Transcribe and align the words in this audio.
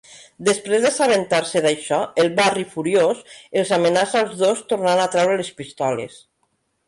Després 0.45 0.85
d'assabentar-se 0.85 1.61
d'això, 1.65 1.99
el 2.23 2.31
Barry, 2.39 2.63
furiós, 2.71 3.21
els 3.63 3.73
amenaça 3.79 4.19
als 4.25 4.35
dos 4.41 4.65
tornant 4.73 5.03
a 5.05 5.07
treure 5.17 5.39
les 5.43 5.55
pistoles. 5.61 6.19